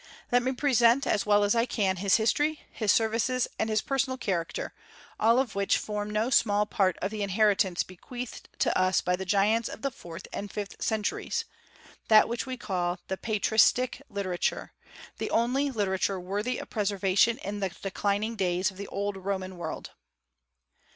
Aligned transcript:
Let 0.31 0.41
me 0.41 0.51
present, 0.53 1.05
as 1.05 1.27
well 1.27 1.43
as 1.43 1.53
I 1.53 1.67
can, 1.67 1.97
his 1.97 2.15
history, 2.15 2.61
his 2.71 2.91
services, 2.91 3.47
and 3.59 3.69
his 3.69 3.83
personal 3.83 4.17
character, 4.17 4.73
all 5.19 5.37
of 5.37 5.53
which 5.53 5.77
form 5.77 6.09
no 6.09 6.31
small 6.31 6.65
part 6.65 6.97
of 7.03 7.11
the 7.11 7.21
inheritance 7.21 7.83
bequeathed 7.83 8.49
to 8.61 8.75
us 8.75 8.99
by 9.01 9.15
the 9.15 9.25
giants 9.25 9.69
of 9.69 9.83
the 9.83 9.91
fourth 9.91 10.27
and 10.33 10.51
fifth 10.51 10.81
centuries, 10.81 11.45
that 12.07 12.27
which 12.27 12.47
we 12.47 12.57
call 12.57 12.97
the 13.09 13.15
Patristic 13.17 14.01
literature, 14.09 14.73
the 15.19 15.29
only 15.29 15.69
literature 15.69 16.19
worthy 16.19 16.57
of 16.57 16.71
preservation 16.71 17.37
in 17.37 17.59
the 17.59 17.69
declining 17.69 18.35
days 18.35 18.71
of 18.71 18.77
the 18.77 18.87
old 18.87 19.17
Roman 19.17 19.55
world. 19.55 19.91